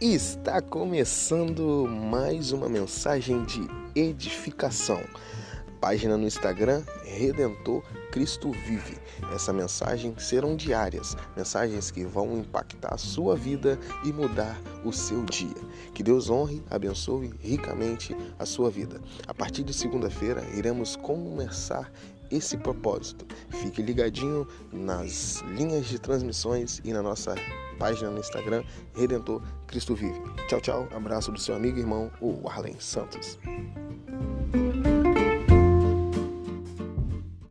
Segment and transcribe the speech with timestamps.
[0.00, 3.60] Está começando mais uma mensagem de
[3.94, 4.98] edificação.
[5.78, 8.96] Página no Instagram Redentor Cristo Vive.
[9.34, 15.22] Essa mensagem serão diárias, mensagens que vão impactar a sua vida e mudar o seu
[15.26, 15.54] dia.
[15.92, 19.02] Que Deus honre, abençoe ricamente a sua vida.
[19.26, 21.92] A partir de segunda-feira iremos começar
[22.30, 23.26] esse propósito.
[23.62, 27.34] Fique ligadinho nas linhas de transmissões e na nossa
[27.78, 28.62] página no Instagram,
[28.94, 30.20] Redentor Cristo Vive.
[30.48, 30.88] Tchau, tchau.
[30.94, 33.38] Abraço do seu amigo e irmão, o Arlen Santos.